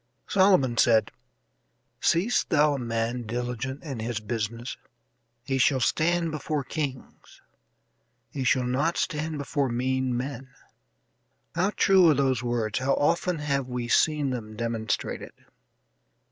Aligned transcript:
Solomon 0.25 0.77
said: 0.79 1.11
"Seest 1.99 2.49
thou 2.49 2.73
a 2.73 2.79
man 2.79 3.21
diligent 3.27 3.83
in 3.83 3.99
his 3.99 4.19
business? 4.19 4.75
he 5.43 5.59
shall 5.59 5.79
stand 5.79 6.31
before 6.31 6.63
kings, 6.63 7.43
he 8.31 8.43
shall 8.43 8.63
not 8.65 8.97
stand 8.97 9.37
before 9.37 9.69
mean 9.69 10.17
men." 10.17 10.55
How 11.53 11.69
true 11.75 12.09
are 12.09 12.15
those 12.15 12.41
words; 12.41 12.79
how 12.79 12.95
often 12.95 13.37
have 13.37 13.67
we 13.67 13.87
seen 13.87 14.31
them 14.31 14.55
demonstrated. 14.55 15.33